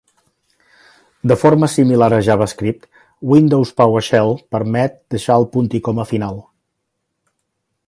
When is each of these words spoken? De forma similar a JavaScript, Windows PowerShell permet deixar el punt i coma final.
De 1.31 1.35
forma 1.41 1.69
similar 1.73 2.07
a 2.17 2.21
JavaScript, 2.27 2.89
Windows 3.33 3.73
PowerShell 3.83 4.35
permet 4.57 4.97
deixar 5.17 5.39
el 5.43 5.47
punt 5.57 5.71
i 5.81 5.85
coma 5.91 6.09
final. 6.15 6.43